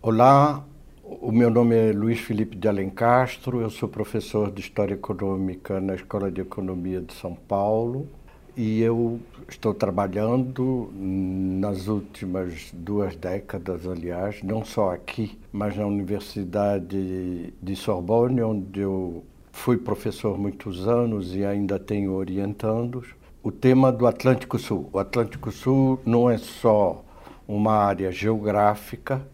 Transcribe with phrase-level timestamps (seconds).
[0.00, 0.64] Olá,
[1.02, 5.96] o meu nome é Luiz Felipe de Alencastro, eu sou professor de História Econômica na
[5.96, 8.08] Escola de Economia de São Paulo
[8.56, 17.52] e eu estou trabalhando nas últimas duas décadas, aliás, não só aqui, mas na Universidade
[17.60, 19.24] de Sorbonne, onde eu
[19.56, 23.08] fui professor muitos anos e ainda tenho orientandos,
[23.42, 24.88] o tema do Atlântico Sul.
[24.92, 27.02] O Atlântico Sul não é só
[27.48, 29.26] uma área geográfica,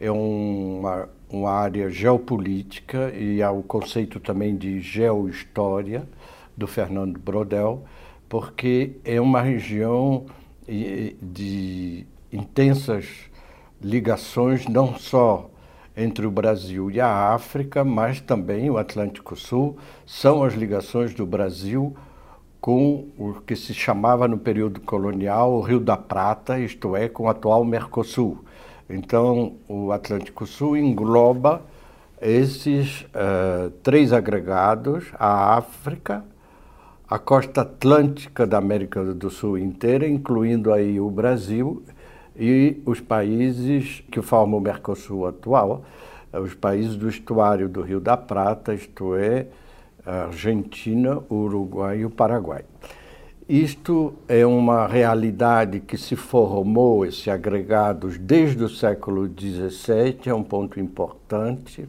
[0.00, 6.08] é uma, uma área geopolítica e há o conceito também de geohistória
[6.56, 7.84] do Fernando Brodel,
[8.28, 10.26] porque é uma região
[10.66, 13.06] de intensas
[13.80, 15.48] ligações não só
[15.96, 21.24] entre o Brasil e a África, mas também o Atlântico Sul, são as ligações do
[21.24, 21.96] Brasil
[22.60, 27.24] com o que se chamava no período colonial o Rio da Prata, isto é, com
[27.24, 28.44] o atual Mercosul.
[28.90, 31.62] Então, o Atlântico Sul engloba
[32.20, 36.24] esses uh, três agregados: a África,
[37.08, 41.82] a costa atlântica da América do Sul inteira, incluindo aí o Brasil
[42.38, 45.84] e os países que formam o Mercosul atual,
[46.32, 49.46] os países do estuário do Rio da Prata, isto é,
[50.04, 52.64] Argentina, Uruguai e o Paraguai.
[53.48, 60.42] Isto é uma realidade que se formou, esse agregados, desde o século XVII, é um
[60.42, 61.86] ponto importante.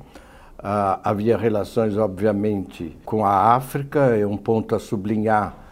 [0.60, 5.67] Ah, havia relações, obviamente, com a África, é um ponto a sublinhar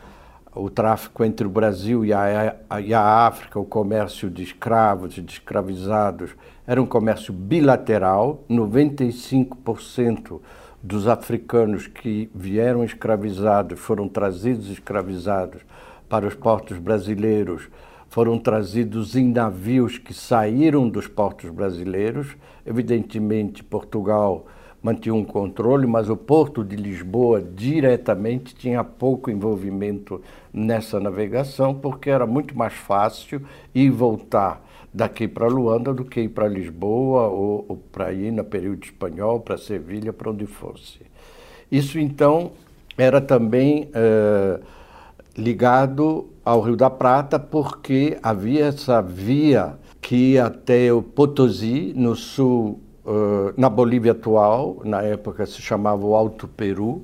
[0.55, 5.21] o tráfico entre o Brasil e a, e a África, o comércio de escravos e
[5.21, 6.31] de escravizados,
[6.65, 8.43] era um comércio bilateral.
[8.49, 10.39] 95%
[10.81, 15.61] dos africanos que vieram escravizados, foram trazidos escravizados
[16.07, 17.67] para os portos brasileiros,
[18.07, 22.37] foram trazidos em navios que saíram dos portos brasileiros.
[22.65, 24.45] Evidentemente, Portugal
[24.85, 30.21] mantinha um controle, mas o porto de Lisboa diretamente tinha pouco envolvimento
[30.53, 33.41] nessa navegação, porque era muito mais fácil
[33.73, 34.63] ir e voltar
[34.93, 39.39] daqui para Luanda do que ir para Lisboa ou, ou para ir no período espanhol,
[39.39, 40.99] para Sevilha, para onde fosse.
[41.71, 42.51] Isso então
[42.95, 44.59] era também eh,
[45.35, 52.15] ligado ao Rio da Prata, porque havia essa via que ia até o Potosí, no
[52.15, 57.03] sul, uh, na Bolívia atual, na época se chamava o Alto Peru,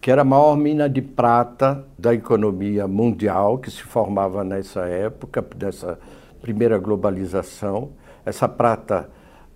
[0.00, 5.44] que era a maior mina de prata da economia mundial que se formava nessa época,
[5.54, 5.98] dessa
[6.40, 7.90] primeira globalização.
[8.24, 9.10] Essa prata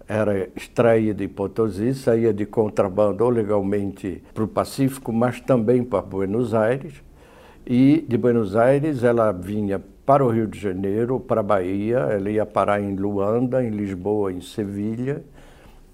[0.06, 6.02] era extraída em Potosí, saía de contrabando ou legalmente para o Pacífico, mas também para
[6.02, 7.02] Buenos Aires.
[7.66, 12.28] E de Buenos Aires ela vinha para o Rio de Janeiro, para a Bahia, ela
[12.28, 15.22] ia parar em Luanda, em Lisboa, em Sevilha.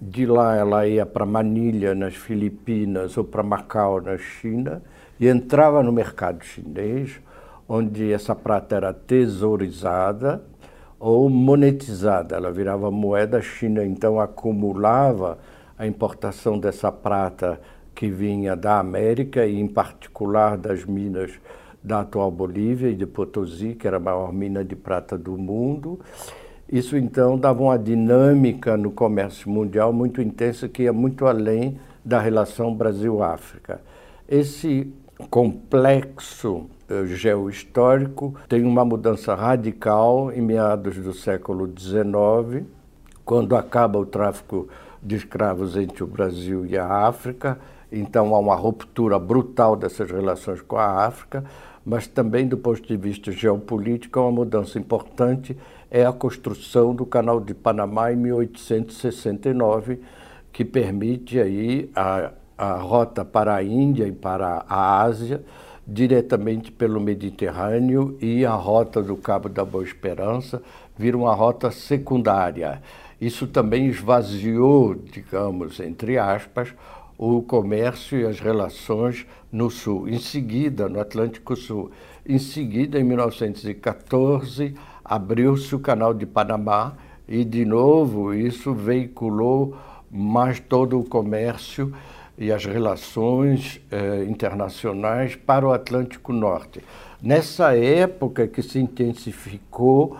[0.03, 4.81] De lá ela ia para Manilha, nas Filipinas, ou para Macau, na China,
[5.19, 7.21] e entrava no mercado chinês,
[7.69, 10.43] onde essa prata era tesourizada
[10.99, 12.35] ou monetizada.
[12.35, 15.37] Ela virava moeda a China, então acumulava
[15.77, 17.61] a importação dessa prata
[17.93, 21.31] que vinha da América e, em particular, das minas
[21.83, 25.99] da atual Bolívia e de Potosí, que era a maior mina de prata do mundo.
[26.71, 32.21] Isso então dava uma dinâmica no comércio mundial muito intensa que ia muito além da
[32.21, 33.81] relação Brasil-África.
[34.25, 34.89] Esse
[35.29, 42.65] complexo uh, geohistórico tem uma mudança radical em meados do século XIX,
[43.25, 44.69] quando acaba o tráfico
[45.03, 47.59] de escravos entre o Brasil e a África.
[47.91, 51.43] Então há uma ruptura brutal dessas relações com a África
[51.85, 55.57] mas também do ponto de vista geopolítico, uma mudança importante
[55.91, 59.99] é a construção do Canal de Panamá em 1869,
[60.53, 65.43] que permite aí a, a rota para a Índia e para a Ásia,
[65.85, 70.61] diretamente pelo Mediterrâneo, e a rota do Cabo da Boa Esperança
[70.97, 72.81] vira uma rota secundária.
[73.19, 76.73] Isso também esvaziou, digamos, entre aspas,
[77.17, 80.07] o comércio e as relações no Sul.
[80.07, 81.91] Em seguida, no Atlântico Sul.
[82.25, 84.73] Em seguida, em 1914,
[85.03, 86.93] abriu-se o Canal de Panamá
[87.27, 89.75] e, de novo, isso veiculou
[90.11, 91.93] mais todo o comércio
[92.37, 96.81] e as relações eh, internacionais para o Atlântico Norte.
[97.21, 100.17] Nessa época que se intensificou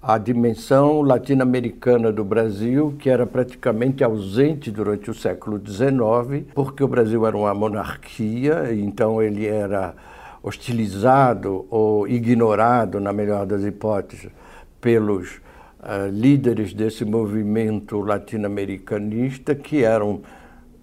[0.00, 6.88] a dimensão latino-americana do Brasil, que era praticamente ausente durante o século XIX, porque o
[6.88, 9.94] Brasil era uma monarquia, então ele era
[10.44, 14.30] hostilizado ou ignorado, na melhor das hipóteses,
[14.78, 15.36] pelos
[15.80, 20.20] uh, líderes desse movimento latino-americanista, que eram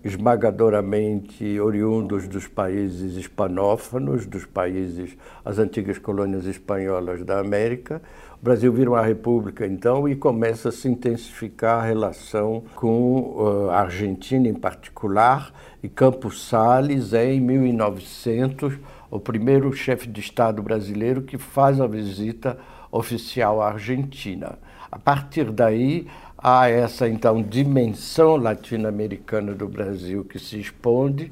[0.04, 5.16] esmagadoramente oriundos dos países hispanófonos, dos países,
[5.46, 8.02] as antigas colônias espanholas da América.
[8.42, 13.70] O Brasil vira uma república, então, e começa a se intensificar a relação com uh,
[13.70, 15.54] a Argentina em particular,
[15.84, 18.80] e Campos Salles é, em 1900,
[19.12, 22.58] o primeiro chefe de Estado brasileiro que faz a visita
[22.90, 24.58] oficial à Argentina.
[24.90, 31.30] A partir daí, há essa então dimensão latino-americana do Brasil que se expande,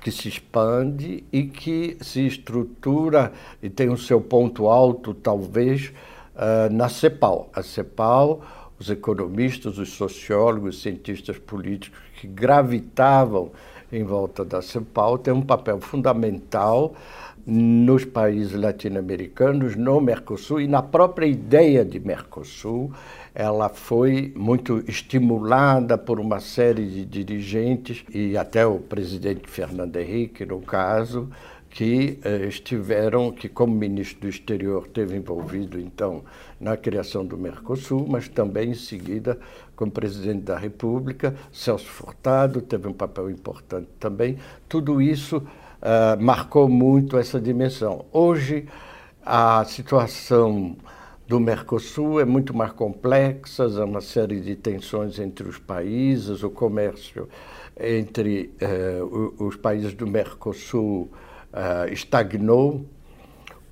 [0.00, 5.92] que se expande e que se estrutura e tem o seu ponto alto, talvez,
[6.36, 7.50] uh, na CEPAL.
[7.52, 8.40] A CEPAL,
[8.78, 13.50] os economistas, os sociólogos, os cientistas políticos que gravitavam
[13.92, 16.94] em volta da CEPAL têm um papel fundamental
[17.46, 22.92] nos países latino-americanos, no Mercosul e na própria ideia de Mercosul.
[23.32, 30.44] Ela foi muito estimulada por uma série de dirigentes e até o presidente Fernando Henrique,
[30.44, 31.28] no caso,
[31.70, 36.24] que eh, estiveram, que como ministro do exterior teve envolvido então
[36.60, 39.38] na criação do Mercosul, mas também em seguida
[39.74, 44.38] como presidente da República, Celso Furtado teve um papel importante também.
[44.68, 48.06] Tudo isso uh, marcou muito essa dimensão.
[48.10, 48.66] Hoje,
[49.24, 50.76] a situação
[51.28, 56.50] do Mercosul é muito mais complexa, há uma série de tensões entre os países, o
[56.50, 57.28] comércio
[57.78, 61.10] entre uh, os países do Mercosul
[61.56, 62.84] uh, estagnou.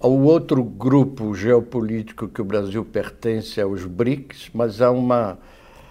[0.00, 5.38] O outro grupo geopolítico que o Brasil pertence é os BRICS, mas há uma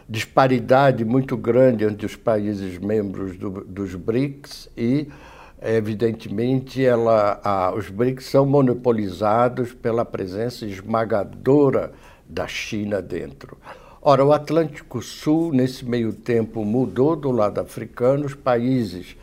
[0.10, 5.07] disparidade muito grande entre os países membros do, dos BRICS e
[5.63, 11.94] evidentemente, ela, a, os BRICS são monopolizados pela presença esmagadora
[12.28, 13.57] da China dentro.
[14.01, 19.16] Ora, o Atlântico Sul, nesse meio tempo, mudou do lado africano, os países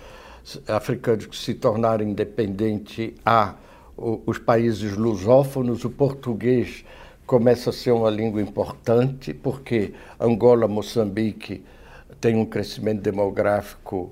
[0.69, 3.55] africanos que se tornaram independentes, há
[3.97, 6.85] os países lusófonos, o português
[7.27, 11.63] começa a ser uma língua importante, porque Angola, Moçambique
[12.21, 14.11] tem um crescimento demográfico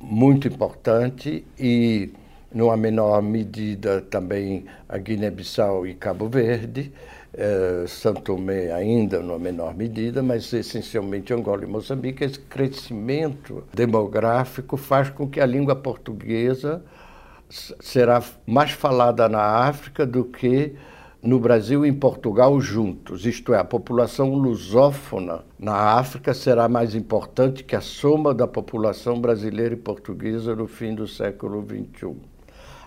[0.00, 2.12] muito importante e,
[2.52, 6.92] numa menor medida, também a Guiné-Bissau e Cabo Verde,
[7.34, 12.24] eh, Santo Tomé ainda numa menor medida, mas essencialmente Angola e Moçambique.
[12.24, 16.82] Esse crescimento demográfico faz com que a língua portuguesa
[17.48, 20.74] será mais falada na África do que
[21.22, 26.96] no Brasil e em Portugal juntos, isto é, a população lusófona na África será mais
[26.96, 32.16] importante que a soma da população brasileira e portuguesa no fim do século XXI.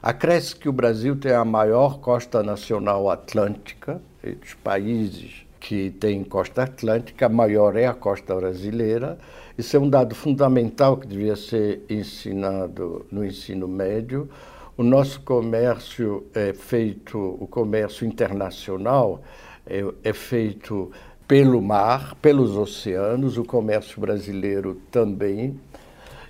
[0.04, 4.02] Acresce que o Brasil tem a maior costa nacional atlântica,
[4.34, 9.18] dos países que têm costa atlântica, a maior é a costa brasileira.
[9.58, 14.30] Isso é um dado fundamental que devia ser ensinado no ensino médio
[14.78, 19.22] o nosso comércio é feito, o comércio internacional
[19.66, 20.92] é, é feito
[21.26, 25.58] pelo mar, pelos oceanos, o comércio brasileiro também.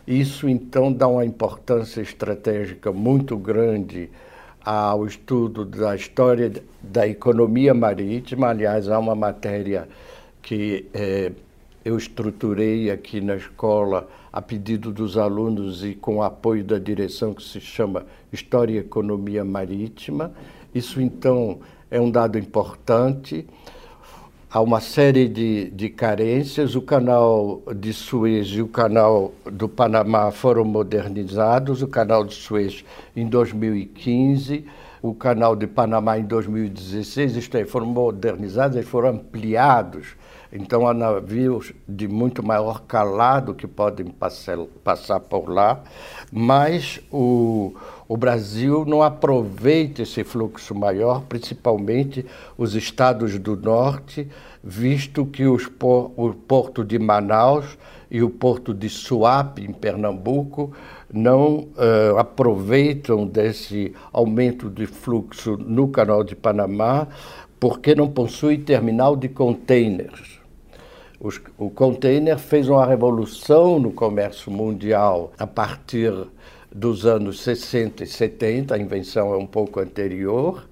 [0.06, 4.12] Isso então dá uma importância estratégica muito grande
[4.66, 6.52] ao estudo da história
[6.82, 8.48] da economia marítima.
[8.48, 9.88] Aliás, há uma matéria
[10.42, 11.32] que é,
[11.84, 17.44] eu estruturei aqui na escola a pedido dos alunos e com apoio da direção que
[17.44, 20.34] se chama História e Economia Marítima.
[20.74, 21.60] Isso, então,
[21.92, 23.48] é um dado importante.
[24.56, 26.76] Há uma série de, de carências.
[26.76, 31.82] O canal de Suez e o canal do Panamá foram modernizados.
[31.82, 34.66] O canal de Suez em 2015
[35.10, 40.16] o canal de Panamá em 2016, isto é, foram modernizados, foram ampliados.
[40.52, 45.84] Então, há navios de muito maior calado que podem passar, passar por lá,
[46.32, 47.76] mas o,
[48.08, 52.26] o Brasil não aproveita esse fluxo maior, principalmente
[52.58, 54.28] os estados do norte,
[54.64, 55.70] visto que os,
[56.16, 57.78] o porto de Manaus
[58.10, 60.72] e o porto de Suape, em Pernambuco,
[61.12, 67.08] não uh, aproveitam desse aumento de fluxo no Canal de Panamá,
[67.60, 70.40] porque não possui terminal de containers.
[71.20, 76.14] Os, o container fez uma revolução no comércio mundial a partir
[76.72, 80.68] dos anos 60 e 70, a invenção é um pouco anterior,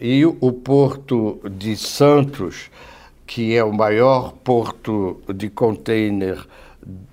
[0.00, 2.70] e o porto de Santos,
[3.26, 6.44] que é o maior porto de container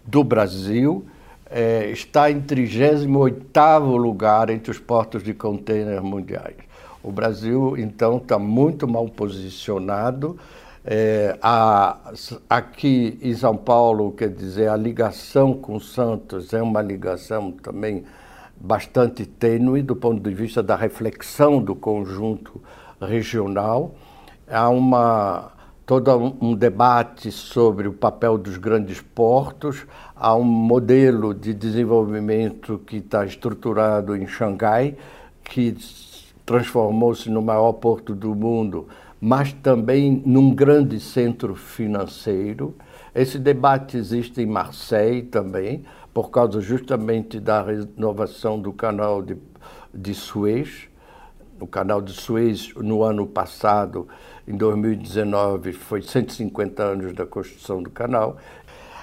[0.05, 1.05] do Brasil,
[1.49, 6.55] é, está em 38º lugar entre os portos de contêiner mundiais.
[7.01, 10.37] O Brasil, então, está muito mal posicionado.
[10.85, 11.97] É, a,
[12.49, 18.03] aqui em São Paulo, quer dizer, a ligação com Santos é uma ligação também
[18.59, 22.61] bastante tênue do ponto de vista da reflexão do conjunto
[23.01, 23.95] regional.
[24.47, 25.51] Há uma
[25.89, 32.98] todo um debate sobre o papel dos grandes portos, há um modelo de desenvolvimento que
[32.98, 34.96] está estruturado em Xangai,
[35.43, 35.75] que
[36.46, 38.88] transformou-se no maior porto do mundo,
[39.19, 42.75] mas também num grande centro financeiro.
[43.15, 49.36] Esse debate existe em Marseille também, por causa justamente da renovação do canal de,
[49.91, 50.88] de Suez.
[51.60, 54.08] O canal de Suez, no ano passado,
[54.49, 58.37] em 2019 foi 150 anos da construção do canal.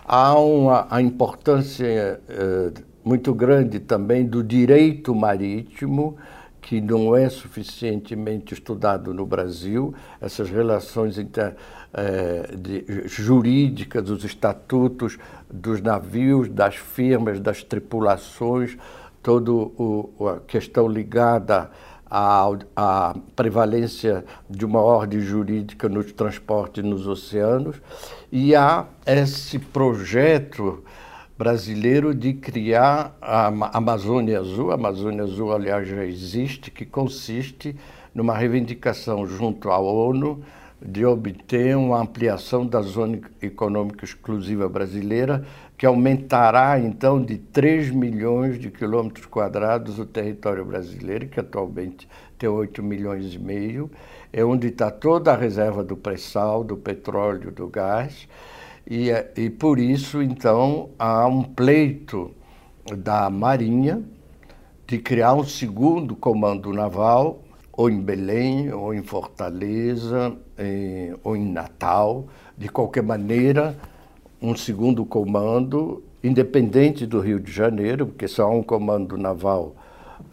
[0.05, 2.73] Há uma, a importância eh,
[3.05, 6.17] muito grande também do direito marítimo,
[6.61, 11.55] que não é suficientemente estudado no Brasil, essas relações inter,
[11.95, 15.17] eh, de, jurídicas, dos estatutos
[15.49, 18.77] dos navios, das firmas, das tripulações,
[19.23, 19.53] toda
[20.35, 21.71] a questão ligada
[22.11, 27.77] a, a prevalência de uma ordem jurídica nos transportes nos oceanos
[28.31, 30.85] e há esse projeto
[31.37, 33.47] brasileiro de criar a
[33.77, 34.71] Amazônia Azul.
[34.71, 37.77] A Amazônia Azul, aliás, já existe, que consiste
[38.15, 40.43] numa reivindicação junto à ONU
[40.81, 45.45] de obter uma ampliação da zona econômica exclusiva brasileira,
[45.77, 52.49] que aumentará então de 3 milhões de quilômetros quadrados o território brasileiro, que atualmente tem
[52.49, 53.91] 8 milhões e meio,
[54.33, 58.27] é onde está toda a reserva do pré-sal, do petróleo, do gás,
[58.89, 62.31] e, e por isso então há um pleito
[62.97, 64.03] da Marinha
[64.87, 67.43] de criar um segundo comando naval
[67.73, 73.77] ou em Belém, ou em Fortaleza, em, ou em Natal, de qualquer maneira,
[74.41, 79.75] um segundo comando, independente do Rio de Janeiro, porque só há um comando naval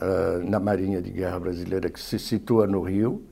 [0.01, 3.23] uh, na Marinha de Guerra Brasileira que se situa no Rio,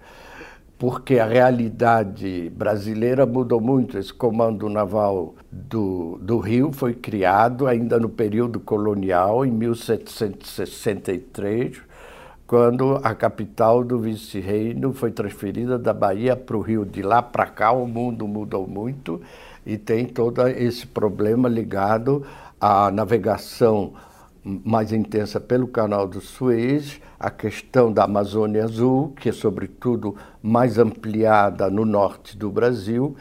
[0.77, 3.97] porque a realidade brasileira mudou muito.
[3.97, 11.77] Esse comando naval do, do Rio foi criado ainda no período colonial, em 1763,
[12.47, 16.83] quando a capital do vice-reino foi transferida da Bahia para o Rio.
[16.83, 19.21] De lá para cá, o mundo mudou muito
[19.65, 22.25] e tem todo esse problema ligado
[22.59, 23.93] à navegação
[24.43, 30.79] mais intensa pelo canal do Suez, a questão da Amazônia Azul, que é sobretudo mais
[30.79, 33.15] ampliada no norte do Brasil,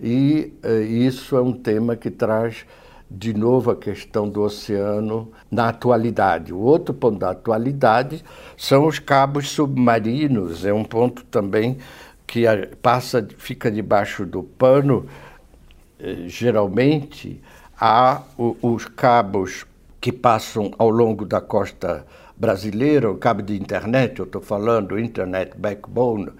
[0.00, 2.66] e eh, isso é um tema que traz
[3.08, 6.52] de novo a questão do oceano na atualidade.
[6.52, 8.24] O outro ponto da atualidade
[8.56, 11.78] são os cabos submarinos, é um ponto também
[12.26, 12.44] que
[12.82, 15.06] passa, fica debaixo do pano.
[16.26, 17.40] Geralmente,
[17.80, 19.66] há os cabos
[20.00, 22.04] que passam ao longo da costa
[22.36, 26.30] brasileira, o cabo de internet, eu estou falando, Internet Backbone,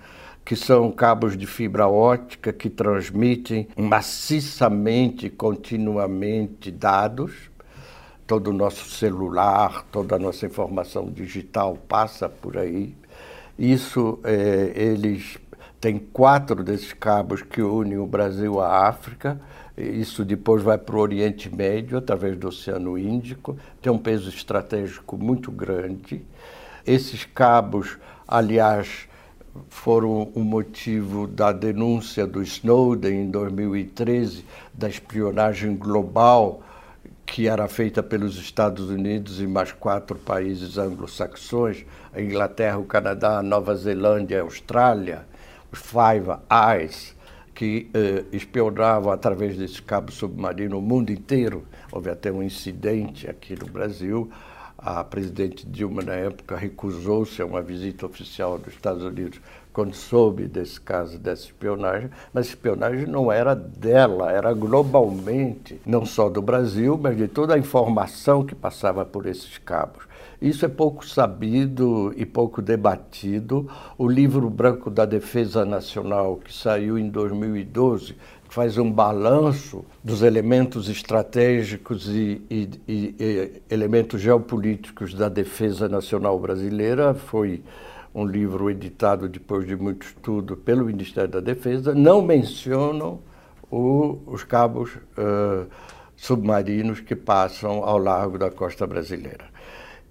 [0.45, 7.33] que são cabos de fibra ótica que transmitem maciçamente, continuamente dados.
[8.27, 12.95] Todo o nosso celular, toda a nossa informação digital passa por aí.
[13.59, 15.39] Isso, é, eles
[15.85, 19.39] têm quatro desses cabos que unem o Brasil à África.
[19.77, 23.59] Isso depois vai para o Oriente Médio, através do Oceano Índico.
[23.83, 26.25] Tem um peso estratégico muito grande.
[26.87, 29.07] Esses cabos, aliás,
[29.69, 36.63] foram o motivo da denúncia do Snowden em 2013 da espionagem global
[37.27, 43.39] que era feita pelos Estados Unidos e mais quatro países anglo-saxões, a Inglaterra, o Canadá,
[43.39, 45.27] a Nova Zelândia a Austrália,
[45.75, 47.15] Five Eyes,
[47.55, 51.67] que eh, espionavam através desse cabo submarino o mundo inteiro.
[51.93, 54.31] Houve até um incidente aqui no Brasil,
[54.77, 59.41] a presidente Dilma, na época, recusou-se a uma visita oficial dos Estados Unidos
[59.75, 66.31] quando soube desse caso dessa espionagem, mas espionagem não era dela, era globalmente, não só
[66.31, 70.05] do Brasil, mas de toda a informação que passava por esses cabos.
[70.41, 73.69] Isso é pouco sabido e pouco debatido.
[73.99, 78.15] O livro branco da Defesa Nacional, que saiu em 2012,
[78.49, 86.39] faz um balanço dos elementos estratégicos e, e, e, e, elementos geopolíticos da defesa nacional
[86.39, 87.15] brasileira.
[87.15, 87.63] Foi
[88.15, 91.95] um livro editado depois de muito estudo pelo Ministério da Defesa.
[91.95, 93.21] Não mencionam
[93.71, 95.67] o, os cabos uh,
[96.15, 99.47] submarinos que passam ao largo da costa brasileira.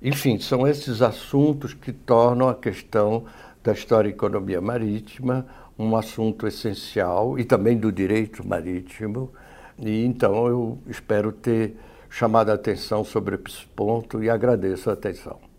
[0.01, 3.23] Enfim, são esses assuntos que tornam a questão
[3.63, 5.45] da história e economia marítima
[5.79, 9.31] um assunto essencial e também do direito marítimo.
[9.79, 11.75] E então eu espero ter
[12.09, 15.52] chamado a atenção sobre esse ponto e agradeço a atenção.